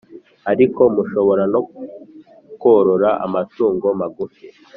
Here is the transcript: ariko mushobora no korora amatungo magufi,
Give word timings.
ariko 0.51 0.81
mushobora 0.95 1.43
no 1.53 1.61
korora 2.61 3.09
amatungo 3.25 3.87
magufi, 3.99 4.45